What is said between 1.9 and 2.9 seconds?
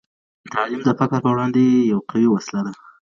یوه قوي وسله ده.